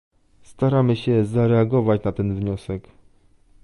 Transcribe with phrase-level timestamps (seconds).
[0.43, 2.89] Staramy się zareagować na ten wniosek